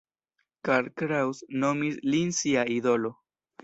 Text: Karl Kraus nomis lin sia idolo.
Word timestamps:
Karl 0.69 0.89
Kraus 1.03 1.43
nomis 1.67 2.03
lin 2.11 2.37
sia 2.43 2.69
idolo. 2.81 3.19